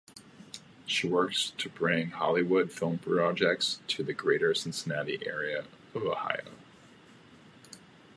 [0.87, 6.53] She works to bring Hollywood film projects to the Greater Cincinnati area of Ohio.